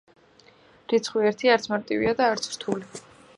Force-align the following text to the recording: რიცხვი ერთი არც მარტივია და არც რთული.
რიცხვი 0.93 1.27
ერთი 1.31 1.51
არც 1.57 1.67
მარტივია 1.75 2.17
და 2.23 2.31
არც 2.33 2.49
რთული. 2.55 3.05